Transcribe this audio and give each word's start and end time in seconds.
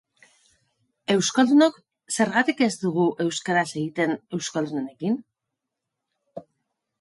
Euskaldunok 1.15 1.77
zergatik 2.15 2.63
ez 2.69 2.71
dugu 2.85 3.05
euskaraz 3.27 3.67
egiten 3.83 4.17
euskaldunekin? 4.39 5.21